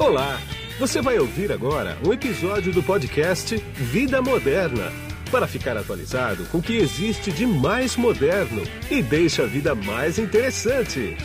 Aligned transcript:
Olá! 0.00 0.40
Você 0.78 1.02
vai 1.02 1.18
ouvir 1.18 1.52
agora 1.52 1.98
um 2.02 2.10
episódio 2.10 2.72
do 2.72 2.82
podcast 2.82 3.54
Vida 3.74 4.22
Moderna 4.22 4.90
para 5.30 5.46
ficar 5.46 5.76
atualizado 5.76 6.46
com 6.46 6.56
o 6.56 6.62
que 6.62 6.78
existe 6.78 7.30
de 7.30 7.46
mais 7.46 7.98
moderno 7.98 8.62
e 8.90 9.02
deixa 9.02 9.42
a 9.42 9.46
vida 9.46 9.74
mais 9.74 10.18
interessante. 10.18 11.18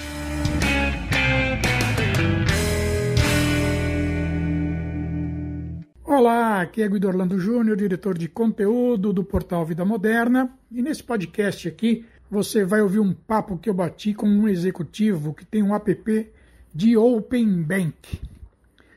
Olá, 6.04 6.60
aqui 6.60 6.82
é 6.82 6.90
Guido 6.90 7.08
Orlando 7.08 7.40
Júnior, 7.40 7.78
diretor 7.78 8.18
de 8.18 8.28
conteúdo 8.28 9.14
do 9.14 9.24
portal 9.24 9.66
Vida 9.66 9.86
Moderna, 9.86 10.54
e 10.70 10.82
nesse 10.82 11.02
podcast 11.02 11.66
aqui 11.66 12.06
você 12.30 12.66
vai 12.66 12.82
ouvir 12.82 13.00
um 13.00 13.14
papo 13.14 13.58
que 13.58 13.70
eu 13.70 13.74
bati 13.74 14.14
com 14.14 14.28
um 14.28 14.50
executivo 14.50 15.34
que 15.34 15.46
tem 15.46 15.64
um 15.64 15.74
app 15.74 16.30
de 16.74 16.98
Open 16.98 17.64
Bank. 17.64 18.35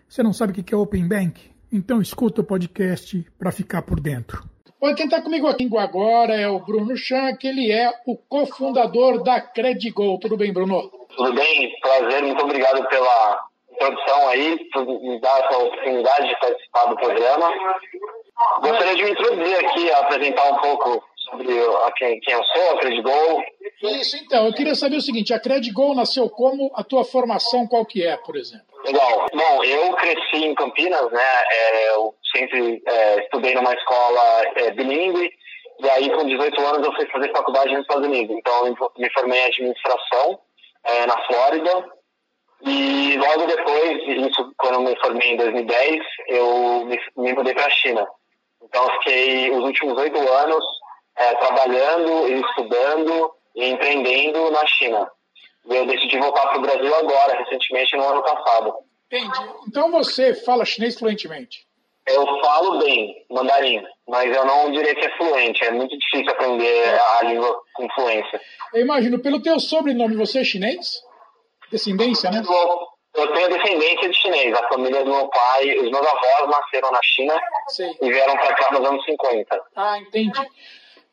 Você 0.09 0.23
não 0.23 0.33
sabe 0.33 0.53
o 0.53 0.65
que 0.65 0.75
é 0.75 0.77
Open 0.77 1.07
Bank? 1.07 1.39
Então 1.71 2.01
escuta 2.01 2.41
o 2.41 2.45
podcast 2.45 3.27
para 3.39 3.53
ficar 3.53 3.83
por 3.83 4.01
dentro. 4.01 4.43
Oi, 4.81 4.95
quem 4.95 5.05
está 5.05 5.21
comigo 5.21 5.47
aqui 5.47 5.69
agora 5.77 6.35
é 6.35 6.49
o 6.49 6.61
Bruno 6.61 6.97
Chan, 6.97 7.37
que 7.37 7.47
ele 7.47 7.71
é 7.71 7.93
o 8.07 8.17
cofundador 8.17 9.23
da 9.23 9.39
Credigo. 9.39 10.19
Tudo 10.19 10.39
bem, 10.39 10.51
Bruno? 10.51 10.89
Tudo 11.15 11.35
bem, 11.35 11.71
prazer, 11.83 12.23
muito 12.23 12.43
obrigado 12.43 12.89
pela 12.89 13.49
introdução 13.71 14.29
aí, 14.29 14.59
por 14.73 14.87
me 14.87 15.21
dar 15.21 15.41
essa 15.41 15.59
oportunidade 15.59 16.29
de 16.29 16.41
participar 16.41 16.85
do 16.87 16.97
programa. 16.97 17.53
Gostaria 18.63 18.97
de 18.97 19.05
me 19.05 19.11
introduzir 19.11 19.57
aqui, 19.57 19.91
apresentar 19.93 20.53
um 20.53 20.57
pouco 20.57 21.05
sobre 21.31 21.59
a 21.59 21.93
quem, 21.93 22.21
quem 22.21 22.35
eu 22.35 22.45
sou, 22.45 22.71
a 22.73 22.81
Credigo. 22.81 23.11
Isso, 23.83 24.17
então, 24.17 24.47
eu 24.47 24.53
queria 24.53 24.75
saber 24.75 24.97
o 24.97 25.01
seguinte, 25.01 25.33
a 25.33 25.41
Credigo 25.41 25.95
nasceu 25.95 26.29
como? 26.29 26.71
A 26.75 26.83
tua 26.83 27.05
formação 27.05 27.67
qual 27.67 27.85
que 27.85 28.05
é, 28.05 28.17
por 28.17 28.37
exemplo? 28.37 28.67
Legal. 28.85 29.27
Bom, 29.33 29.65
eu 29.65 29.93
cresci 29.95 30.45
em 30.45 30.55
Campinas, 30.55 31.11
né? 31.11 31.43
É, 31.51 31.89
eu 31.91 32.15
sempre 32.35 32.83
é, 32.87 33.21
estudei 33.25 33.55
numa 33.55 33.75
escola 33.75 34.43
é, 34.57 34.71
bilíngue, 34.71 35.31
e 35.81 35.91
aí 35.91 36.11
com 36.11 36.27
18 36.27 36.61
anos 36.61 36.87
eu 36.87 36.93
fui 36.95 37.07
fazer 37.07 37.31
faculdade 37.33 37.73
nos 37.73 37.83
Estados 37.83 38.07
Unidos. 38.07 38.37
Então 38.37 38.67
eu 38.67 38.93
me 38.97 39.11
formei 39.13 39.41
em 39.41 39.47
administração 39.47 40.39
é, 40.85 41.07
na 41.07 41.19
Flórida, 41.27 41.99
e 42.63 43.17
logo 43.17 43.47
depois, 43.47 43.99
isso 44.09 44.53
quando 44.59 44.75
eu 44.75 44.81
me 44.81 44.97
formei 45.01 45.33
em 45.33 45.37
2010, 45.37 46.01
eu 46.27 46.85
me, 46.87 46.99
me 47.17 47.33
mudei 47.33 47.55
para 47.55 47.67
a 47.67 47.71
China. 47.71 48.07
Então 48.63 48.83
eu 48.83 48.93
fiquei 48.95 49.51
os 49.51 49.63
últimos 49.65 49.97
oito 49.99 50.19
anos 50.19 50.65
é, 51.19 51.35
trabalhando 51.35 52.29
estudando 52.29 53.33
e 53.55 53.65
empreendendo 53.71 54.51
na 54.51 54.67
China. 54.67 55.11
Eu 55.69 55.87
decidi 55.87 56.19
voltar 56.19 56.47
para 56.49 56.59
o 56.59 56.63
Brasil 56.63 56.95
agora, 56.95 57.39
recentemente, 57.39 57.97
no 57.97 58.05
ano 58.05 58.23
passado. 58.23 58.75
Entendi. 59.07 59.51
Então 59.67 59.91
você 59.91 60.35
fala 60.35 60.65
chinês 60.65 60.99
fluentemente? 60.99 61.67
Eu 62.07 62.25
falo 62.41 62.79
bem 62.79 63.27
mandarim, 63.31 63.83
mas 64.09 64.35
eu 64.35 64.45
não 64.47 64.71
diria 64.71 64.95
que 64.95 65.05
é 65.05 65.17
fluente. 65.19 65.63
É 65.63 65.71
muito 65.71 65.97
difícil 65.99 66.31
aprender 66.31 66.99
a 67.19 67.23
língua 67.25 67.61
com 67.75 67.87
fluência. 67.91 68.41
Eu 68.73 68.81
imagino, 68.81 69.19
pelo 69.19 69.43
teu 69.43 69.61
sobrenome, 69.61 70.17
você 70.17 70.41
é 70.41 70.45
chinês? 70.45 71.03
Descendência, 71.71 72.31
né? 72.31 72.43
Eu 73.15 73.33
tenho 73.35 73.49
descendência 73.49 74.09
de 74.09 74.17
chinês. 74.17 74.55
A 74.55 74.69
família 74.69 75.05
do 75.05 75.11
meu 75.11 75.29
pai, 75.29 75.77
os 75.79 75.91
meus 75.91 76.07
avós 76.07 76.51
nasceram 76.51 76.91
na 76.91 77.03
China 77.03 77.39
Sim. 77.69 77.95
e 78.01 78.11
vieram 78.11 78.37
para 78.37 78.55
cá 78.55 78.73
nos 78.73 78.89
anos 78.89 79.05
50. 79.05 79.61
Ah, 79.77 79.99
entendi. 79.99 80.41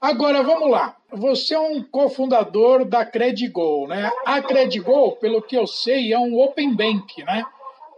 Agora, 0.05 0.43
vamos 0.43 0.69
lá. 0.69 0.95
Você 1.09 1.55
é 1.55 1.59
um 1.59 1.81
cofundador 1.81 2.85
da 2.85 3.03
Credigo, 3.03 3.87
né? 3.87 4.11
A 4.23 4.39
Credigo, 4.39 5.13
pelo 5.13 5.41
que 5.41 5.57
eu 5.57 5.65
sei, 5.65 6.13
é 6.13 6.19
um 6.19 6.39
Open 6.39 6.75
Bank, 6.75 7.23
né? 7.23 7.43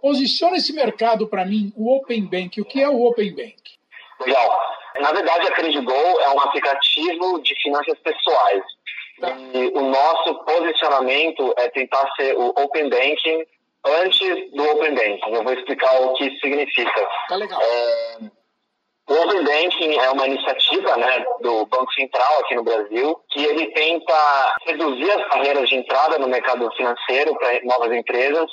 Posiciona 0.01 0.55
esse 0.55 0.71
mercado 0.71 1.27
para 1.27 1.43
mim, 1.43 1.73
o 1.75 1.93
Open 1.93 2.23
Bank. 2.23 2.61
O 2.61 2.65
que 2.65 2.81
é 2.81 2.87
o 2.87 3.03
Open 3.03 3.35
Bank? 3.35 3.57
Legal. 4.21 4.57
Na 5.01 5.11
verdade, 5.11 5.49
a 5.49 5.51
Credigo 5.51 5.91
é 5.91 6.29
um 6.29 6.39
aplicativo 6.39 7.41
de 7.41 7.53
finanças 7.61 7.99
pessoais. 7.99 8.63
Tá. 9.19 9.35
E 9.53 9.67
o 9.75 9.81
nosso 9.81 10.45
posicionamento 10.45 11.53
é 11.57 11.67
tentar 11.67 12.09
ser 12.15 12.37
o 12.37 12.53
Open 12.57 12.89
Banking 12.89 13.43
antes 13.85 14.51
do 14.53 14.63
Open 14.63 14.95
Banking. 14.95 15.33
Eu 15.33 15.43
vou 15.43 15.51
explicar 15.51 16.01
o 16.03 16.13
que 16.13 16.27
isso 16.27 16.39
significa. 16.39 17.05
Tá 17.27 17.35
legal. 17.35 17.61
É, 17.61 18.17
Banking 19.47 19.97
é 19.97 20.11
uma 20.11 20.27
iniciativa 20.27 20.97
né, 20.97 21.25
do 21.41 21.65
Banco 21.67 21.91
Central 21.93 22.39
aqui 22.41 22.55
no 22.55 22.63
Brasil, 22.63 23.17
que 23.31 23.43
ele 23.43 23.67
tenta 23.67 24.55
reduzir 24.65 25.09
as 25.09 25.29
barreiras 25.29 25.69
de 25.69 25.75
entrada 25.75 26.19
no 26.19 26.27
mercado 26.27 26.69
financeiro 26.75 27.33
para 27.35 27.63
novas 27.63 27.93
empresas 27.93 28.49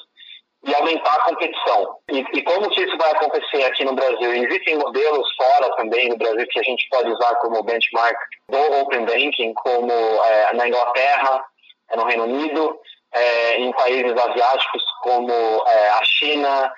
e 0.66 0.74
aumentar 0.74 1.14
a 1.14 1.22
competição. 1.22 1.96
E, 2.10 2.18
e, 2.32 2.42
como 2.42 2.70
que 2.70 2.82
isso 2.82 2.96
vai 2.96 3.10
acontecer 3.10 3.64
aqui 3.64 3.84
no 3.84 3.94
Brasil? 3.94 4.32
Existem 4.32 4.76
modelos 4.78 5.28
fora 5.36 5.76
também 5.76 6.08
no 6.08 6.16
Brasil 6.16 6.46
que 6.48 6.58
a 6.58 6.62
gente 6.62 6.88
pode 6.88 7.10
usar 7.10 7.34
como 7.36 7.62
benchmark 7.62 8.16
do 8.48 8.80
Open 8.80 9.04
Banking, 9.04 9.52
como 9.54 9.92
é, 9.92 10.54
na 10.54 10.68
Inglaterra, 10.68 11.44
é, 11.90 11.96
no 11.96 12.04
Reino 12.04 12.24
Unido, 12.24 12.78
é, 13.12 13.56
em 13.58 13.72
países 13.72 14.12
asiáticos 14.12 14.82
como 15.02 15.32
a 15.62 16.04
China, 16.04 16.72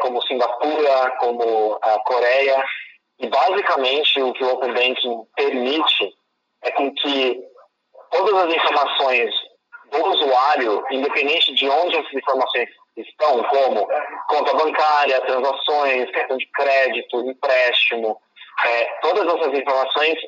como 0.00 0.22
Singapura, 0.22 1.12
como 1.18 1.78
a 1.82 2.00
Coreia. 2.00 2.64
E 3.18 3.26
basicamente 3.26 4.20
o 4.20 4.32
que 4.32 4.44
o 4.44 4.54
Open 4.54 4.72
Banking 4.72 5.26
permite 5.34 6.14
é 6.62 6.70
com 6.70 6.92
que 6.94 7.42
todas 8.10 8.34
as 8.34 8.54
informações 8.54 9.34
do 9.90 10.06
usuário, 10.06 10.84
independente 10.90 11.54
de 11.54 11.68
onde 11.68 11.96
essas 11.96 12.12
informações 12.12 12.68
estão, 12.96 13.42
como 13.44 13.88
conta 14.28 14.54
bancária, 14.54 15.20
transações, 15.22 16.10
cartão 16.10 16.36
de 16.36 16.46
crédito, 16.46 17.20
empréstimo, 17.20 18.20
é, 18.64 18.84
todas 19.00 19.26
essas 19.26 19.58
informações, 19.58 20.18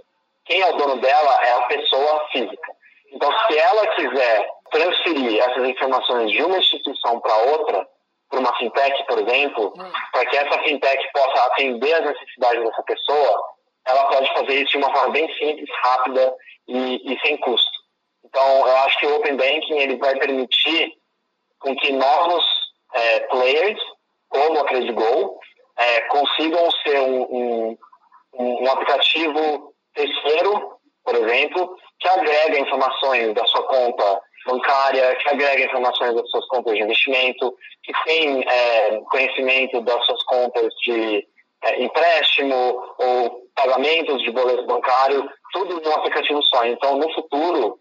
quem 0.45 0.61
é 0.61 0.71
o 0.71 0.77
dono 0.77 1.00
dela 1.00 1.39
é 1.43 1.53
a 1.53 1.62
pessoa 1.62 2.29
física. 2.33 2.73
Então, 3.12 3.31
se 3.47 3.59
ela 3.59 3.87
quiser 3.89 4.49
transferir 4.71 5.41
essas 5.41 5.69
informações 5.69 6.31
de 6.31 6.43
uma 6.43 6.59
instituição 6.59 7.21
para 7.21 7.37
outra, 7.37 7.89
para 8.31 8.39
uma 8.39 8.57
fintech, 8.57 9.05
por 9.07 9.19
exemplo, 9.19 9.75
hum. 9.77 9.93
para 10.13 10.27
que 10.27 10.37
essa 10.37 10.59
fintech 10.63 11.13
possa 11.13 11.47
atender 11.47 11.93
as 11.95 12.07
necessidades 12.07 12.65
dessa 12.65 12.83
pessoa, 12.85 13.43
ela 13.87 14.05
pode 14.09 14.33
fazer 14.33 14.63
isso 14.63 14.73
de 14.73 14.79
uma 14.79 14.93
forma 14.93 15.11
bem 15.11 15.27
simples, 15.37 15.69
rápida 15.83 16.35
e, 16.69 17.13
e 17.13 17.21
sem 17.21 17.37
custo. 17.39 17.81
Então, 18.25 18.69
eu 18.69 18.77
acho 18.79 18.99
que 18.99 19.07
o 19.07 19.17
Open 19.17 19.37
Banking 19.37 19.79
ele 19.79 19.97
vai 19.97 20.17
permitir 20.17 20.93
com 21.59 21.75
que 21.77 21.93
novos 21.93 22.45
é, 22.95 23.21
players, 23.21 23.81
como 24.29 24.61
a 24.61 24.65
Credigo, 24.65 25.41
é, 25.77 26.01
consigam 26.03 26.71
ser 26.71 27.01
um, 27.01 27.77
um, 28.35 28.62
um 28.62 28.71
aplicativo 28.71 29.75
terceiro, 29.95 30.79
por 31.05 31.17
exemplo, 31.17 31.77
que 31.99 32.09
agrega 32.09 32.61
informações 32.61 33.35
da 33.35 33.45
sua 33.47 33.62
conta 33.65 34.23
bancária, 34.47 35.15
que 35.17 35.28
agrega 35.28 35.65
informações 35.65 36.15
das 36.15 36.28
suas 36.31 36.47
contas 36.47 36.75
de 36.75 36.83
investimento, 36.83 37.55
que 37.83 37.93
tem 38.05 38.43
é, 38.49 39.01
conhecimento 39.11 39.81
das 39.83 40.05
suas 40.06 40.23
contas 40.25 40.69
de 40.84 41.27
é, 41.65 41.83
empréstimo 41.83 42.95
ou 42.99 43.43
pagamentos 43.55 44.23
de 44.23 44.31
boleto 44.31 44.67
bancário, 44.67 45.29
tudo 45.53 45.81
num 45.81 45.93
aplicativo 45.93 46.43
só. 46.45 46.65
Então, 46.65 46.97
no 46.97 47.12
futuro, 47.12 47.79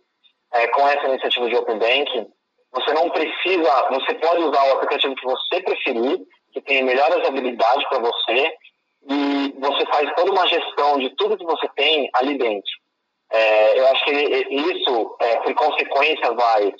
é, 0.53 0.67
com 0.67 0.87
essa 0.87 1.07
iniciativa 1.07 1.49
de 1.49 1.55
Open 1.55 1.77
Banking, 1.77 2.27
você 2.71 2.93
não 2.93 3.09
precisa, 3.09 3.89
você 3.89 4.13
pode 4.15 4.43
usar 4.43 4.63
o 4.63 4.73
aplicativo 4.73 5.15
que 5.15 5.25
você 5.25 5.61
preferir, 5.61 6.19
que 6.51 6.61
tem 6.61 6.83
melhores 6.83 7.27
habilidades 7.27 7.87
para 7.87 7.99
você, 7.99 8.53
e 9.09 9.53
você 9.59 9.85
faz 9.85 10.13
toda 10.15 10.31
uma 10.31 10.47
gestão 10.47 10.99
de 10.99 11.09
tudo 11.15 11.37
que 11.37 11.45
você 11.45 11.67
tem 11.75 12.09
ali 12.15 12.37
dentro. 12.37 12.71
É, 13.31 13.79
eu 13.79 13.87
acho 13.87 14.05
que 14.05 14.11
isso, 14.11 15.15
é, 15.19 15.35
por 15.37 15.53
consequência, 15.53 16.33
vai 16.33 16.73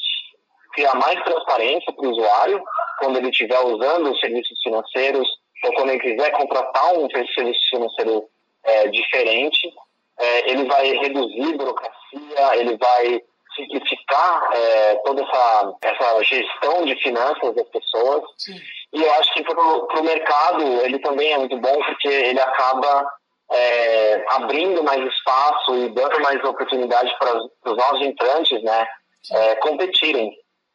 criar 0.73 0.95
mais 0.95 1.23
transparência 1.23 1.93
para 1.93 2.05
o 2.05 2.11
usuário 2.11 2.63
quando 2.99 3.17
ele 3.17 3.29
estiver 3.29 3.59
usando 3.59 4.11
os 4.11 4.19
serviços 4.19 4.59
financeiros 4.61 5.27
ou 5.63 5.73
quando 5.73 5.89
ele 5.89 5.99
quiser 5.99 6.31
contratar 6.31 6.93
um 6.93 7.09
serviço 7.09 7.59
financeiro 7.69 8.25
é, 8.63 8.87
diferente. 8.87 9.73
É, 10.17 10.51
ele 10.51 10.65
vai 10.65 10.85
reduzir 10.97 11.57
burocracia, 11.57 12.55
ele 12.55 12.77
vai 12.77 13.21
simplificar 13.55 14.49
é, 14.53 14.95
toda 15.05 15.21
essa, 15.21 15.75
essa 15.81 16.23
gestão 16.23 16.85
de 16.85 16.95
finanças 17.01 17.55
das 17.55 17.67
pessoas. 17.69 18.23
Sim. 18.37 18.59
E 18.93 19.03
eu 19.03 19.13
acho 19.13 19.33
que 19.33 19.43
para 19.43 19.61
o 19.61 20.03
mercado 20.03 20.63
ele 20.83 20.99
também 20.99 21.31
é 21.31 21.37
muito 21.37 21.57
bom 21.57 21.73
porque 21.85 22.07
ele 22.07 22.39
acaba 22.39 23.09
é, 23.51 24.25
abrindo 24.29 24.83
mais 24.83 25.01
espaço 25.13 25.75
e 25.75 25.89
dando 25.89 26.19
mais 26.21 26.43
oportunidade 26.43 27.15
para 27.17 27.37
os 27.37 27.77
novos 27.77 28.01
entrantes 28.01 28.61
né, 28.63 28.87
é, 29.31 29.55
competirem. 29.55 30.31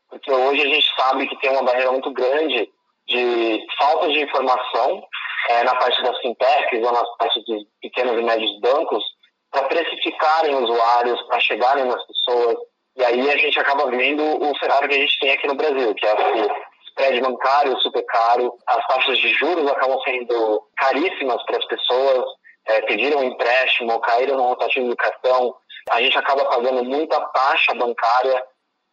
Porque 0.09 0.31
hoje 0.31 0.63
a 0.63 0.67
gente 0.67 0.95
sabe 0.97 1.27
que 1.29 1.39
tem 1.41 1.51
uma 1.51 1.63
barreira 1.63 1.93
muito 1.93 2.11
grande 2.13 2.69
de 3.07 3.67
falta 3.79 4.09
de 4.09 4.21
informação 4.21 5.03
é, 5.51 5.65
na 5.65 5.75
parte 5.77 6.03
das 6.03 6.19
fintechs 6.21 6.83
ou 6.85 6.93
nas 6.93 7.17
partes 7.17 7.45
de 7.45 7.67
pequenos 7.81 8.19
e 8.19 8.23
médios 8.23 8.61
bancos 8.61 9.05
para 9.51 9.69
precificarem 9.69 10.55
usuários, 10.57 11.21
para 11.23 11.41
chegarem 11.41 11.85
nas 11.85 12.05
pessoas. 12.07 12.57
E 12.97 13.05
aí 13.05 13.31
a 13.31 13.37
gente 13.37 13.59
acaba 13.59 13.91
vendo 13.91 14.23
o 14.23 14.59
cenário 14.59 14.89
que 14.89 14.95
a 14.95 14.99
gente 14.99 15.19
tem 15.21 15.33
aqui 15.33 15.47
no 15.47 15.55
Brasil, 15.55 15.95
que 15.95 16.07
é 16.07 16.13
esse 16.13 16.95
crédito 16.97 17.25
bancário 17.25 17.79
super 17.81 18.05
caro, 18.07 18.57
as 18.67 18.87
taxas 18.87 19.19
de 19.19 19.29
juros 19.35 19.71
acabam 19.71 19.99
sendo 20.05 20.63
caríssimas 20.77 21.43
para 21.45 21.59
as 21.59 21.65
pessoas, 21.67 22.25
é, 22.67 22.81
pediram 22.83 23.21
um 23.21 23.25
empréstimo, 23.25 24.01
caíram 24.01 24.37
no 24.37 24.49
rotativo 24.49 24.89
do 24.89 24.97
cartão, 24.97 25.55
a 25.91 26.01
gente 26.01 26.17
acaba 26.17 26.45
pagando 26.47 26.85
muita 26.85 27.21
taxa 27.29 27.75
bancária 27.75 28.43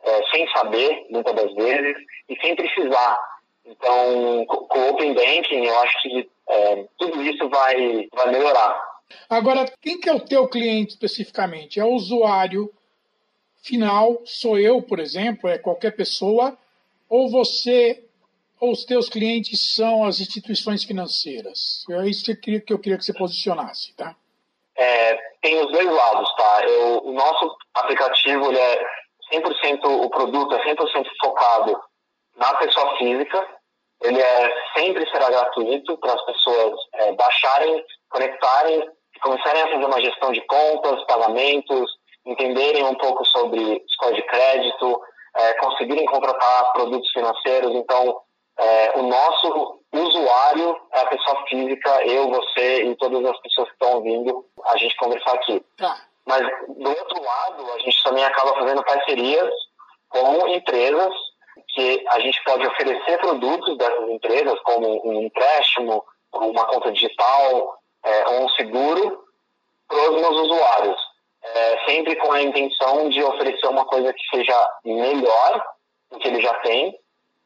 é, 0.04 0.24
sem 0.32 0.48
saber, 0.50 1.06
muitas 1.10 1.34
das 1.34 1.54
vezes, 1.54 1.96
e 2.28 2.40
sem 2.42 2.56
precisar. 2.56 3.20
Então, 3.66 4.46
com 4.46 4.80
o 4.80 4.90
Open 4.90 5.14
Banking, 5.14 5.66
eu 5.66 5.80
acho 5.80 6.02
que 6.02 6.30
é, 6.50 6.86
tudo 6.98 7.22
isso 7.22 7.48
vai, 7.50 8.08
vai 8.14 8.32
melhorar. 8.32 8.92
Agora, 9.30 9.66
quem 9.82 10.00
que 10.00 10.10
é 10.10 10.14
o 10.14 10.20
teu 10.20 10.48
cliente 10.48 10.92
especificamente? 10.92 11.80
É 11.80 11.86
o 11.86 11.94
usuário 11.94 12.74
final? 13.62 14.22
Sou 14.26 14.58
eu, 14.58 14.82
por 14.82 15.00
exemplo? 15.00 15.50
É 15.50 15.58
qualquer 15.58 15.96
pessoa? 15.96 16.58
Ou 17.10 17.30
você 17.30 18.04
os 18.62 18.86
teus 18.86 19.10
clientes 19.10 19.74
são 19.76 20.04
as 20.04 20.20
instituições 20.20 20.84
financeiras? 20.84 21.84
É 21.90 22.08
isso 22.08 22.24
que 22.24 22.32
eu 22.32 22.40
queria 22.40 22.62
que, 22.62 22.74
eu 22.74 22.80
queria 22.80 22.98
que 22.98 23.04
você 23.04 23.14
posicionasse, 23.14 23.96
tá? 23.96 24.16
É, 24.78 25.16
tem 25.42 25.60
os 25.60 25.72
dois 25.72 25.92
lados, 25.92 26.36
tá? 26.36 26.64
Eu, 26.64 27.04
o 27.06 27.14
nosso 27.14 27.58
aplicativo 27.74 28.50
ele 28.50 28.60
é 28.60 28.86
100%, 29.34 29.86
o 29.86 30.10
produto 30.10 30.56
é 30.56 30.74
100% 30.74 31.06
focado 31.22 31.80
na 32.38 32.54
pessoa 32.56 32.98
física, 32.98 33.48
ele 34.04 34.20
é, 34.20 34.56
sempre 34.76 35.10
será 35.10 35.30
gratuito 35.30 35.98
para 35.98 36.14
as 36.14 36.26
pessoas 36.26 36.80
é, 36.94 37.12
baixarem, 37.14 37.84
conectarem, 38.10 38.90
começarem 39.22 39.62
a 39.62 39.68
fazer 39.68 39.86
uma 39.86 40.02
gestão 40.02 40.32
de 40.32 40.42
contas, 40.42 41.04
pagamentos, 41.06 41.92
entenderem 42.26 42.84
um 42.84 42.96
pouco 42.96 43.26
sobre 43.26 43.84
score 43.88 44.16
de 44.16 44.22
crédito, 44.24 45.02
é, 45.36 45.54
conseguirem 45.56 46.06
contratar 46.06 46.72
produtos 46.74 47.12
financeiros. 47.12 47.72
Então, 47.76 48.20
é, 48.62 48.92
o 48.96 49.02
nosso 49.02 49.80
usuário 49.92 50.78
é 50.94 51.00
a 51.00 51.06
pessoa 51.08 51.44
física, 51.48 52.06
eu, 52.06 52.30
você 52.30 52.84
e 52.84 52.96
todas 52.96 53.26
as 53.26 53.42
pessoas 53.42 53.68
que 53.70 53.74
estão 53.74 53.96
ouvindo 53.96 54.46
a 54.68 54.78
gente 54.78 54.96
conversar 54.98 55.34
aqui. 55.34 55.66
Tá. 55.78 55.98
Mas, 56.28 56.48
do 56.68 56.90
outro 56.90 57.24
lado, 57.24 57.72
a 57.74 57.80
gente 57.80 58.04
também 58.04 58.24
acaba 58.24 58.54
fazendo 58.54 58.84
parcerias 58.84 59.50
com 60.10 60.48
empresas 60.48 61.14
que 61.70 62.06
a 62.10 62.20
gente 62.20 62.44
pode 62.44 62.68
oferecer 62.68 63.18
produtos 63.18 63.78
dessas 63.78 64.10
empresas, 64.10 64.60
como 64.62 65.10
um 65.10 65.24
empréstimo, 65.24 66.04
uma 66.32 66.66
conta 66.66 66.92
digital, 66.92 67.80
é, 68.06 68.28
ou 68.30 68.46
um 68.46 68.50
seguro, 68.50 69.24
para 69.88 70.12
os 70.12 70.22
meus 70.22 70.38
usuários. 70.38 71.02
É, 71.44 71.86
sempre 71.86 72.16
com 72.18 72.32
a 72.32 72.42
intenção 72.44 73.10
de 73.10 73.24
oferecer 73.24 73.66
uma 73.66 73.86
coisa 73.86 74.14
que 74.14 74.38
seja 74.38 74.70
melhor 74.86 75.66
do 76.12 76.20
que 76.20 76.28
ele 76.28 76.42
já 76.42 76.54
tem, 76.60 76.96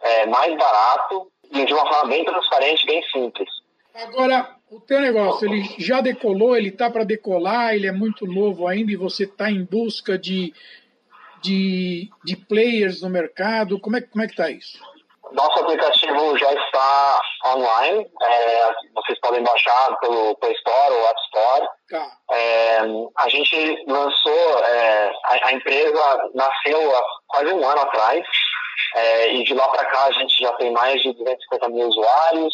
é, 0.05 0.25
mais 0.27 0.55
barato 0.57 1.31
e 1.51 1.65
de 1.65 1.73
uma 1.73 1.87
forma 1.87 2.09
bem 2.09 2.23
transparente, 2.23 2.85
bem 2.85 3.03
simples. 3.11 3.49
Agora, 3.93 4.55
o 4.69 4.79
teu 4.79 4.99
negócio, 4.99 5.47
ele 5.47 5.63
já 5.77 6.01
decolou, 6.01 6.55
ele 6.55 6.69
está 6.69 6.89
para 6.89 7.03
decolar, 7.03 7.73
ele 7.73 7.87
é 7.87 7.91
muito 7.91 8.25
novo 8.25 8.67
ainda 8.67 8.91
e 8.91 8.95
você 8.95 9.23
está 9.23 9.49
em 9.49 9.63
busca 9.63 10.17
de 10.17 10.53
de, 11.45 12.09
de 12.23 12.35
players 12.35 13.01
no 13.01 13.09
mercado? 13.09 13.79
Como 13.79 13.95
é, 13.95 14.01
como 14.01 14.23
é 14.23 14.27
que 14.27 14.33
está 14.33 14.49
isso? 14.49 14.79
Nosso 15.31 15.59
aplicativo 15.59 16.37
já 16.37 16.53
está 16.53 17.21
online. 17.47 18.07
É, 18.21 18.73
vocês 18.95 19.19
podem 19.19 19.43
baixar 19.43 19.97
pelo 19.99 20.35
Play 20.35 20.53
Store 20.53 20.93
ou 20.93 21.07
App 21.07 21.21
Store. 21.21 21.67
Tá. 21.89 22.11
É, 22.31 22.79
a 23.17 23.29
gente 23.29 23.85
lançou, 23.87 24.59
é, 24.63 25.11
a, 25.25 25.47
a, 25.47 25.53
empresa 25.53 26.29
nasceu 26.33 26.95
há 26.95 27.01
quase 27.27 27.53
um 27.53 27.67
ano 27.67 27.81
atrás. 27.81 28.25
É, 28.95 29.33
e 29.33 29.43
de 29.43 29.53
lá 29.53 29.67
para 29.69 29.85
cá 29.85 30.05
a 30.05 30.11
gente 30.11 30.41
já 30.41 30.51
tem 30.53 30.71
mais 30.71 31.01
de 31.01 31.13
250 31.13 31.69
mil 31.69 31.87
usuários. 31.87 32.53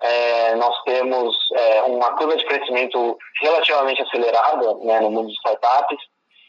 É, 0.00 0.54
nós 0.56 0.82
temos 0.82 1.36
é, 1.54 1.82
uma 1.82 2.16
curva 2.16 2.36
de 2.36 2.44
crescimento 2.44 3.16
relativamente 3.40 4.02
acelerada 4.02 4.74
né, 4.78 5.00
no 5.00 5.10
mundo 5.10 5.28
de 5.28 5.34
startups 5.34 5.98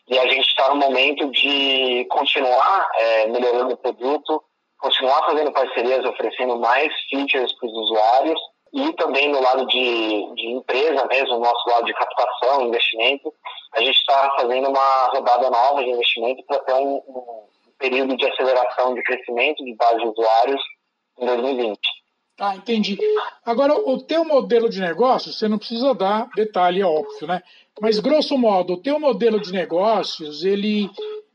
e 0.08 0.20
a 0.20 0.28
gente 0.28 0.46
está 0.48 0.70
no 0.70 0.76
momento 0.76 1.30
de 1.32 2.06
continuar 2.10 2.90
é, 2.96 3.28
melhorando 3.28 3.74
o 3.74 3.78
produto, 3.78 4.44
continuar 4.80 5.26
fazendo 5.26 5.52
parcerias, 5.52 6.04
oferecendo 6.04 6.58
mais 6.58 6.92
features 7.10 7.54
para 7.58 7.68
os 7.68 7.74
usuários 7.74 8.40
e 8.74 8.92
também 8.94 9.32
no 9.32 9.40
lado 9.40 9.68
de, 9.68 10.34
de 10.34 10.48
empresa 10.48 11.06
mesmo, 11.06 11.36
no 11.36 11.42
nosso 11.42 11.70
lado 11.70 11.86
de 11.86 11.94
captação, 11.94 12.64
investimento, 12.64 13.32
a 13.74 13.80
gente 13.80 13.98
está 13.98 14.32
fazendo 14.36 14.70
uma 14.70 15.08
rodada 15.14 15.50
nova 15.50 15.84
de 15.84 15.92
investimento 15.92 16.44
para 16.46 16.60
ter 16.60 16.74
um, 16.74 16.96
um, 17.08 17.43
período 17.84 18.16
de 18.16 18.26
aceleração 18.26 18.96
de 18.96 19.04
crescimento 19.04 19.62
de 19.66 19.76
base 19.76 19.98
de 19.98 20.08
usuários 20.08 20.62
em 21.20 21.26
2020. 21.26 21.78
Ah, 22.40 22.56
entendi. 22.56 22.98
Agora, 23.46 23.76
o 23.76 24.02
teu 24.02 24.24
modelo 24.24 24.70
de 24.70 24.80
negócio, 24.80 25.34
você 25.34 25.50
não 25.50 25.58
precisa 25.58 25.94
dar 25.94 26.30
detalhe, 26.34 26.82
é 26.82 26.86
óbvio, 26.86 27.28
né? 27.28 27.44
Mas, 27.82 28.00
grosso 28.00 28.38
modo, 28.38 28.74
o 28.74 28.82
teu 28.82 29.00
modelo 29.00 29.40
de 29.40 29.52
negócios, 29.52 30.46
ele, 30.46 30.90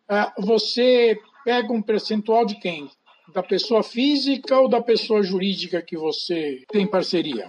ah, 0.08 0.32
você 0.38 1.18
pega 1.44 1.70
um 1.70 1.82
percentual 1.82 2.46
de 2.46 2.58
quem? 2.58 2.90
Da 3.34 3.42
pessoa 3.42 3.82
física 3.82 4.58
ou 4.58 4.68
da 4.68 4.80
pessoa 4.80 5.22
jurídica 5.22 5.82
que 5.82 5.98
você 5.98 6.64
tem 6.72 6.86
parceria? 6.86 7.46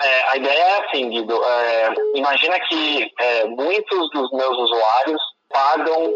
É, 0.00 0.22
a 0.30 0.36
ideia 0.36 0.58
é 0.58 0.86
assim, 0.86 1.10
Guido. 1.10 1.42
É, 1.44 1.94
imagina 2.14 2.60
que 2.60 3.10
é, 3.18 3.44
muitos 3.46 4.10
dos 4.10 4.30
meus 4.32 4.56
usuários 4.58 5.20
pagam 5.48 6.12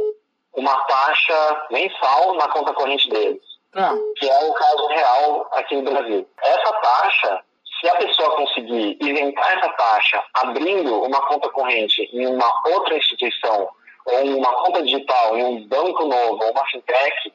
uma 0.59 0.77
taxa 0.85 1.67
mensal 1.71 2.35
na 2.35 2.49
conta 2.49 2.73
corrente 2.73 3.09
deles, 3.09 3.41
ah. 3.75 3.95
que 4.17 4.29
é 4.29 4.39
o 4.45 4.53
caso 4.53 4.87
real 4.89 5.49
aqui 5.53 5.77
no 5.77 5.91
Brasil. 5.91 6.29
Essa 6.43 6.73
taxa 6.73 7.45
se 7.81 7.89
a 7.89 7.95
pessoa 7.97 8.37
conseguir 8.37 8.99
isentar 9.01 9.57
essa 9.57 9.69
taxa 9.71 10.25
abrindo 10.35 11.01
uma 11.03 11.21
conta 11.27 11.49
corrente 11.51 12.11
em 12.13 12.27
uma 12.27 12.53
outra 12.67 12.97
instituição, 12.97 13.69
ou 14.07 14.21
em 14.21 14.35
uma 14.35 14.53
conta 14.65 14.83
digital, 14.83 15.39
em 15.39 15.45
um 15.45 15.69
banco 15.69 16.05
novo, 16.05 16.43
ou 16.43 16.51
uma 16.51 16.67
fintech, 16.67 17.33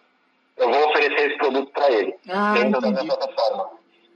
eu 0.58 0.70
vou 0.70 0.90
oferecer 0.90 1.30
esse 1.30 1.38
produto 1.38 1.72
para 1.72 1.90
ele, 1.92 2.14
ah, 2.30 2.54
dentro 2.54 2.82
da 2.82 2.90
minha 2.90 3.06
plataforma. 3.06 3.70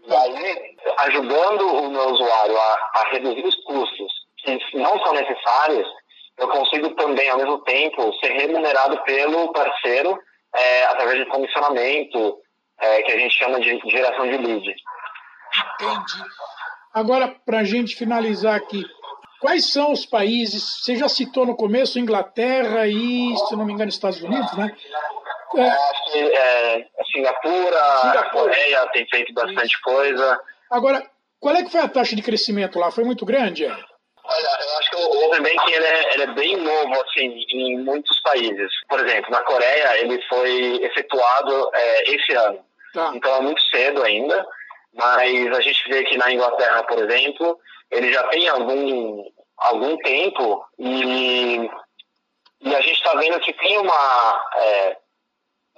E 0.06 0.16
aí, 0.16 0.76
ajudando 1.00 1.62
o 1.68 1.90
meu 1.90 2.10
usuário 2.10 2.58
a, 2.58 2.92
a 2.96 3.10
reduzir 3.12 3.46
os 3.46 3.56
custos 3.64 4.12
que 4.38 4.78
não 4.78 5.00
são 5.00 5.14
necessários, 5.14 5.88
eu 6.38 6.48
consigo 6.50 6.90
também, 6.96 7.30
ao 7.30 7.38
mesmo 7.38 7.60
tempo, 7.64 8.14
ser 8.20 8.32
remunerado 8.32 9.02
pelo 9.04 9.52
parceiro 9.52 10.18
é, 10.56 10.86
através 10.86 11.20
de 11.20 11.26
comissionamento, 11.26 12.38
é, 12.80 13.02
que 13.02 13.12
a 13.12 13.18
gente 13.18 13.36
chama 13.38 13.60
de 13.60 13.80
geração 13.90 14.30
de 14.30 14.38
lead. 14.38 14.76
Entendi. 15.82 16.24
Agora, 16.94 17.36
para 17.46 17.60
a 17.60 17.64
gente 17.64 17.96
finalizar 17.96 18.56
aqui, 18.56 18.84
quais 19.40 19.72
são 19.72 19.92
os 19.92 20.06
países? 20.06 20.84
Você 20.84 20.96
já 20.96 21.10
citou 21.10 21.46
no 21.46 21.56
começo 21.56 22.00
Inglaterra 22.00 22.88
e, 22.88 23.36
se 23.48 23.56
não 23.56 23.66
me 23.66 23.74
engano, 23.74 23.90
Estados 23.90 24.22
Unidos, 24.22 24.52
né? 24.54 24.76
É, 25.56 26.12
que 26.12 26.20
é, 26.20 26.88
Singapura, 27.12 28.00
Singapura, 28.02 28.20
a 28.20 28.30
Coreia 28.30 28.88
tem 28.92 29.08
feito 29.08 29.34
bastante 29.34 29.74
Isso. 29.74 29.82
coisa. 29.82 30.40
Agora, 30.70 31.10
qual 31.40 31.56
é 31.56 31.64
que 31.64 31.72
foi 31.72 31.82
a 31.82 31.88
taxa 31.88 32.16
de 32.16 32.22
crescimento 32.22 32.78
lá? 32.78 32.92
Foi 32.92 33.04
muito 33.04 33.26
grande? 33.26 33.66
Olha, 34.30 34.60
eu 34.62 34.78
acho 34.78 34.90
que 34.90 34.96
o 34.98 35.26
Open 35.26 35.42
Banking 35.42 35.72
ele 35.72 35.86
é, 35.86 36.14
ele 36.14 36.24
é, 36.24 36.28
bem 36.28 36.58
novo 36.58 37.02
assim, 37.02 37.46
em 37.50 37.80
muitos 37.80 38.20
países. 38.22 38.70
Por 38.90 39.00
exemplo, 39.00 39.32
na 39.32 39.42
Coreia 39.44 40.00
ele 40.00 40.22
foi 40.24 40.84
efetuado 40.84 41.72
é, 41.74 42.12
esse 42.12 42.34
ano. 42.34 42.60
Tá. 42.94 43.12
Então 43.16 43.36
é 43.36 43.42
muito 43.42 43.62
cedo 43.70 44.04
ainda. 44.04 44.46
Mas 44.94 45.56
a 45.56 45.62
gente 45.62 45.88
vê 45.90 46.04
que 46.04 46.18
na 46.18 46.34
Inglaterra, 46.34 46.84
por 46.84 46.98
exemplo, 46.98 47.58
ele 47.90 48.12
já 48.12 48.24
tem 48.28 48.50
algum, 48.50 49.24
algum 49.58 49.96
tempo 49.98 50.66
e, 50.78 51.70
e 52.62 52.76
a 52.76 52.82
gente 52.82 52.98
está 52.98 53.14
vendo 53.16 53.40
que 53.40 53.54
tem 53.54 53.78
uma, 53.78 54.46
é, 54.56 54.98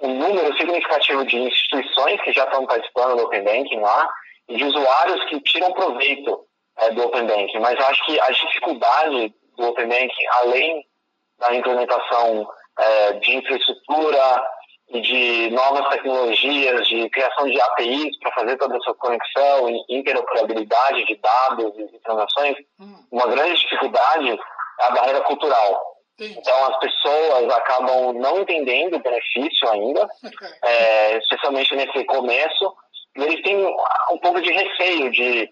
um 0.00 0.18
número 0.18 0.56
significativo 0.56 1.24
de 1.24 1.36
instituições 1.36 2.20
que 2.22 2.32
já 2.32 2.44
estão 2.44 2.66
participando 2.66 3.16
do 3.16 3.24
Open 3.24 3.44
Banking 3.44 3.80
lá 3.80 4.10
e 4.48 4.56
de 4.56 4.64
usuários 4.64 5.24
que 5.26 5.40
tiram 5.42 5.72
proveito 5.72 6.46
é, 6.80 6.90
do 6.90 7.04
Open 7.04 7.26
Banking. 7.26 7.58
Mas 7.60 7.78
eu 7.78 7.86
acho 7.86 8.04
que 8.06 8.20
a 8.20 8.30
dificuldade 8.30 9.34
do 9.56 9.68
Open 9.68 9.88
Banking, 9.88 10.26
além 10.42 10.84
da 11.38 11.54
implementação 11.54 12.48
é, 12.78 13.12
de 13.14 13.36
infraestrutura, 13.36 14.42
e 14.92 15.00
de 15.00 15.50
novas 15.50 15.88
tecnologias, 15.88 16.86
de 16.88 17.08
criação 17.10 17.46
de 17.46 17.60
APIs 17.60 18.18
para 18.18 18.32
fazer 18.32 18.56
toda 18.56 18.76
essa 18.76 18.92
conexão 18.94 19.70
e 19.70 19.84
interoperabilidade 19.88 21.04
de 21.04 21.16
dados 21.16 21.72
e 21.78 21.98
transações, 22.00 22.56
hum. 22.78 22.96
uma 23.12 23.26
grande 23.28 23.60
dificuldade 23.60 24.30
é 24.30 24.84
a 24.84 24.90
barreira 24.90 25.20
cultural. 25.22 25.90
Então 26.18 26.66
as 26.66 26.78
pessoas 26.80 27.50
acabam 27.54 28.12
não 28.14 28.40
entendendo 28.40 28.96
o 28.96 29.02
benefício 29.02 29.70
ainda, 29.70 30.06
é, 30.64 31.18
especialmente 31.18 31.74
nesse 31.74 32.04
começo, 32.04 32.74
e 33.16 33.22
eles 33.22 33.42
têm 33.42 33.56
um 33.66 34.18
pouco 34.18 34.40
de 34.40 34.52
receio 34.52 35.10
de 35.12 35.48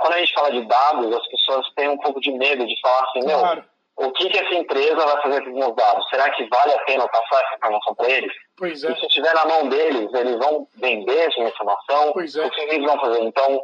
Quando 0.00 0.14
a 0.14 0.18
gente 0.18 0.32
fala 0.32 0.50
de 0.50 0.62
dados, 0.62 1.14
as 1.14 1.26
pessoas 1.28 1.66
têm 1.74 1.88
um 1.88 1.98
pouco 1.98 2.20
de 2.20 2.30
medo 2.32 2.66
de 2.66 2.80
falar 2.80 3.04
assim, 3.04 3.22
claro. 3.22 3.56
meu, 3.56 4.08
o 4.08 4.12
que, 4.12 4.30
que 4.30 4.38
essa 4.38 4.54
empresa 4.54 4.96
vai 4.96 5.22
fazer 5.22 5.44
com 5.44 5.68
os 5.68 5.76
dados? 5.76 6.08
Será 6.08 6.30
que 6.30 6.48
vale 6.48 6.72
a 6.72 6.78
pena 6.84 7.06
passar 7.08 7.44
essa 7.44 7.56
informação 7.56 7.94
para 7.94 8.10
eles? 8.10 8.32
Pois 8.56 8.82
é. 8.82 8.92
E 8.92 8.98
se 8.98 9.06
estiver 9.06 9.34
na 9.34 9.44
mão 9.44 9.68
deles, 9.68 10.12
eles 10.14 10.38
vão 10.38 10.66
vender 10.76 11.28
essa 11.28 11.40
informação? 11.40 12.12
Pois 12.12 12.34
é. 12.34 12.46
O 12.46 12.50
que 12.50 12.60
eles 12.62 12.86
vão 12.86 12.98
fazer? 12.98 13.22
Então, 13.22 13.62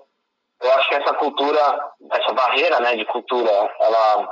eu 0.63 0.73
acho 0.73 0.89
que 0.89 0.95
essa 0.95 1.15
cultura, 1.15 1.91
essa 2.13 2.33
barreira 2.33 2.81
né, 2.81 2.97
de 2.97 3.05
cultura, 3.07 3.51
ela 3.81 4.29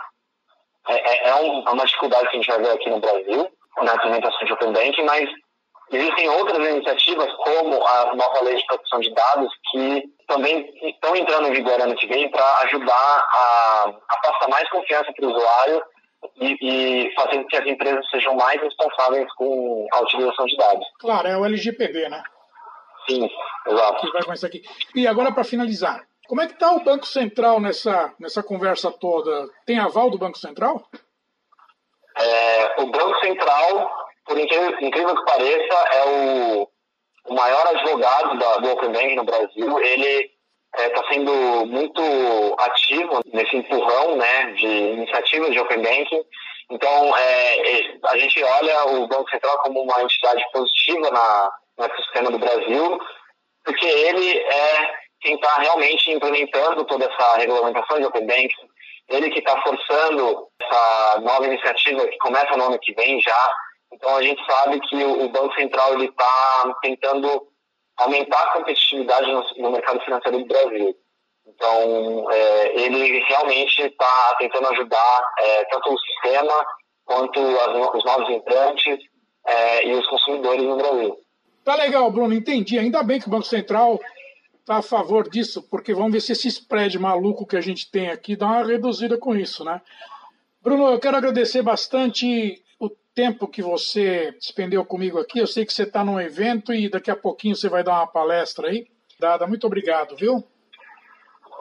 é, 0.88 1.28
é, 1.28 1.28
é 1.30 1.34
uma 1.34 1.86
dificuldade 1.86 2.28
que 2.28 2.36
a 2.36 2.40
gente 2.40 2.50
vai 2.50 2.60
ver 2.60 2.70
aqui 2.72 2.90
no 2.90 3.00
Brasil, 3.00 3.50
na 3.78 3.94
implementação 3.94 4.46
de 4.46 4.52
Open 4.52 4.72
Banking, 4.72 5.04
mas 5.04 5.28
existem 5.92 6.28
outras 6.28 6.68
iniciativas, 6.68 7.32
como 7.34 7.86
a 7.86 8.14
nova 8.14 8.44
lei 8.44 8.56
de 8.56 8.66
proteção 8.66 9.00
de 9.00 9.12
dados, 9.14 9.52
que 9.70 10.04
também 10.26 10.70
estão 10.82 11.14
entrando 11.14 11.48
em 11.48 11.52
vigor 11.52 11.80
ano 11.80 11.94
que 11.96 12.06
vem 12.06 12.30
para 12.30 12.44
ajudar 12.64 13.28
a, 13.32 13.92
a 14.08 14.16
passar 14.18 14.48
mais 14.48 14.68
confiança 14.70 15.12
para 15.12 15.26
o 15.26 15.30
usuário 15.30 15.82
e, 16.40 16.56
e 16.60 17.14
fazer 17.14 17.42
com 17.42 17.46
que 17.46 17.56
as 17.56 17.66
empresas 17.66 18.10
sejam 18.10 18.34
mais 18.34 18.60
responsáveis 18.60 19.30
com 19.34 19.86
a 19.92 20.00
utilização 20.00 20.46
de 20.46 20.56
dados. 20.56 20.86
Claro, 20.98 21.28
é 21.28 21.36
o 21.36 21.44
LGPD, 21.44 22.08
né? 22.08 22.22
Sim, 23.08 23.28
exato. 23.66 24.12
Vai 24.12 24.22
começar 24.22 24.46
aqui. 24.46 24.62
E 24.94 25.06
agora, 25.06 25.32
para 25.32 25.44
finalizar, 25.44 26.06
como 26.26 26.40
é 26.40 26.46
que 26.46 26.54
está 26.54 26.72
o 26.72 26.82
Banco 26.82 27.06
Central 27.06 27.60
nessa, 27.60 28.14
nessa 28.18 28.42
conversa 28.42 28.90
toda? 28.90 29.46
Tem 29.66 29.78
aval 29.78 30.10
do 30.10 30.18
Banco 30.18 30.38
Central? 30.38 30.82
É, 32.16 32.80
o 32.80 32.86
Banco 32.86 33.18
Central, 33.20 34.03
por 34.26 34.38
incrível, 34.38 34.76
incrível 34.80 35.16
que 35.16 35.24
pareça, 35.24 35.74
é 35.92 36.08
o, 36.08 36.68
o 37.26 37.34
maior 37.34 37.66
advogado 37.66 38.38
da, 38.38 38.56
do 38.58 38.72
Open 38.72 38.92
Banking 38.92 39.16
no 39.16 39.24
Brasil. 39.24 39.80
Ele 39.80 40.30
está 40.74 40.82
é, 40.82 40.88
tá 40.90 41.04
sendo 41.08 41.32
muito 41.66 42.02
ativo 42.58 43.20
nesse 43.32 43.56
empurrão 43.56 44.16
né, 44.16 44.52
de 44.52 44.66
iniciativas 44.66 45.50
de 45.50 45.60
Open 45.60 45.82
Banking. 45.82 46.24
Então, 46.70 47.16
é, 47.16 47.78
é, 47.78 47.98
a 48.06 48.18
gente 48.18 48.42
olha 48.42 48.86
o 48.86 49.06
Banco 49.06 49.30
Central 49.30 49.58
como 49.58 49.82
uma 49.82 50.02
entidade 50.02 50.44
positiva 50.52 51.10
na, 51.10 51.52
no 51.78 51.84
ecossistema 51.84 52.30
do 52.30 52.38
Brasil, 52.38 52.98
porque 53.64 53.86
ele 53.86 54.38
é 54.38 55.04
quem 55.20 55.36
está 55.36 55.54
realmente 55.56 56.10
implementando 56.10 56.84
toda 56.84 57.06
essa 57.06 57.36
regulamentação 57.36 57.98
de 57.98 58.04
Open 58.04 58.26
Banking, 58.26 58.68
ele 59.08 59.30
que 59.30 59.38
está 59.38 59.60
forçando 59.62 60.48
essa 60.60 61.20
nova 61.20 61.46
iniciativa 61.46 62.06
que 62.06 62.18
começa 62.18 62.56
no 62.56 62.64
ano 62.64 62.78
que 62.78 62.92
vem 62.94 63.20
já. 63.20 63.54
Então 63.94 64.16
a 64.16 64.22
gente 64.22 64.44
sabe 64.44 64.80
que 64.80 64.96
o 64.96 65.28
Banco 65.28 65.54
Central 65.54 65.94
ele 65.94 66.06
está 66.06 66.76
tentando 66.82 67.46
aumentar 67.96 68.42
a 68.42 68.52
competitividade 68.52 69.30
no, 69.30 69.44
no, 69.58 69.70
mercado 69.70 70.00
financeiro 70.00 70.38
do 70.38 70.46
Brasil. 70.46 70.94
Então 71.46 72.30
é, 72.32 72.80
ele 72.80 73.20
realmente 73.20 73.82
está 73.82 74.36
tentando 74.38 74.68
ajudar 74.68 75.32
é, 75.38 75.64
tanto 75.66 75.92
o 75.92 75.98
sistema 75.98 76.66
quanto 77.04 77.38
as, 77.38 77.94
os 77.94 78.04
novos 78.04 78.30
entrantes 78.30 78.98
é, 79.46 79.86
e 79.86 79.94
os 79.94 80.06
consumidores 80.08 80.64
no 80.64 80.76
Brasil. 80.76 81.16
Tá 81.64 81.76
legal, 81.76 82.10
Bruno, 82.10 82.34
entendi. 82.34 82.78
Ainda 82.78 83.02
bem 83.02 83.20
que 83.20 83.28
o 83.28 83.30
Banco 83.30 83.46
Central 83.46 84.00
está 84.58 84.78
a 84.78 84.82
favor 84.82 85.28
disso, 85.28 85.62
porque 85.70 85.94
vamos 85.94 86.12
ver 86.12 86.20
se 86.20 86.32
esse 86.32 86.48
spread 86.48 86.98
maluco 86.98 87.46
que 87.46 87.56
a 87.56 87.60
gente 87.60 87.90
tem 87.90 88.10
aqui 88.10 88.34
dá 88.34 88.46
uma 88.46 88.64
reduzida 88.64 89.16
com 89.18 89.36
isso, 89.36 89.64
né? 89.64 89.80
Bruno, 90.60 90.88
eu 90.88 90.98
quero 90.98 91.16
agradecer 91.16 91.62
bastante 91.62 92.63
tempo 93.14 93.48
que 93.48 93.62
você 93.62 94.32
despendeu 94.32 94.84
comigo 94.84 95.18
aqui. 95.18 95.38
Eu 95.38 95.46
sei 95.46 95.64
que 95.64 95.72
você 95.72 95.84
está 95.84 96.04
num 96.04 96.20
evento 96.20 96.72
e 96.72 96.88
daqui 96.88 97.10
a 97.10 97.16
pouquinho 97.16 97.54
você 97.54 97.68
vai 97.68 97.82
dar 97.82 97.94
uma 97.94 98.06
palestra 98.06 98.68
aí. 98.68 98.86
Dada, 99.18 99.46
muito 99.46 99.66
obrigado, 99.66 100.16
viu? 100.16 100.42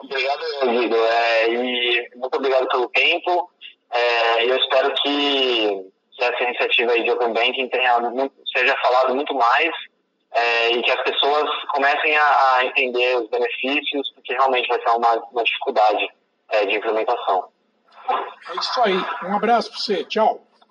Obrigado, 0.02 0.40
Rodrigo. 0.60 0.96
É, 0.96 1.48
e 1.50 2.10
muito 2.16 2.34
obrigado 2.34 2.68
pelo 2.68 2.88
tempo. 2.88 3.50
É, 3.90 4.44
eu 4.44 4.56
espero 4.56 4.92
que, 4.94 5.90
que 6.12 6.24
essa 6.24 6.42
iniciativa 6.42 6.92
aí 6.92 7.04
de 7.04 7.10
Open 7.10 7.32
Banking 7.32 7.68
tenha, 7.68 7.98
seja 8.52 8.76
falado 8.82 9.14
muito 9.14 9.32
mais 9.34 9.70
é, 10.32 10.72
e 10.72 10.82
que 10.82 10.90
as 10.90 11.02
pessoas 11.02 11.48
comecem 11.72 12.16
a, 12.16 12.56
a, 12.56 12.64
entender 12.66 13.16
os 13.16 13.30
benefícios, 13.30 14.10
porque 14.14 14.34
realmente 14.34 14.66
vai 14.66 14.80
ser 14.82 14.90
uma, 14.90 15.14
uma 15.30 15.44
dificuldade 15.44 16.08
é, 16.50 16.66
de 16.66 16.74
implementação. 16.76 17.48
É 18.50 18.58
isso 18.58 18.82
aí. 18.82 18.96
Um 19.24 19.36
abraço 19.36 19.70
para 19.70 19.80
você. 19.80 20.04
Tchau. 20.04 20.44